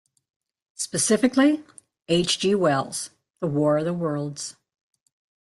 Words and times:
Specifically, 0.73 1.63
H. 2.07 2.39
G. 2.39 2.55
Wells' 2.55 3.11
"The 3.39 3.45
War 3.45 3.77
of 3.77 3.85
the 3.85 3.93
Worlds". 3.93 4.55